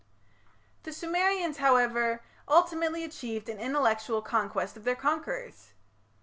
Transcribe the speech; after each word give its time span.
The 0.81 0.93
Sumerians, 0.93 1.57
however, 1.57 2.23
ultimately 2.47 3.03
achieved 3.03 3.49
an 3.49 3.59
intellectual 3.59 4.23
conquest 4.23 4.75
of 4.75 4.83
their 4.83 4.95
conquerors. 4.95 5.73